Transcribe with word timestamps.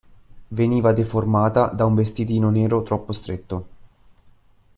Veniva 0.47 0.93
deformata 0.93 1.67
da 1.67 1.85
un 1.85 1.93
vestitino 1.93 2.49
nero 2.49 2.81
troppo 2.81 3.13
stretto. 3.13 3.67